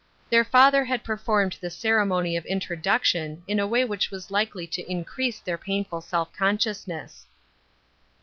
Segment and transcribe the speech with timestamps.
[0.31, 4.65] Their father had per formed the ceremony of introduction in a way which was likely
[4.65, 7.27] to increase their painful self consciousness.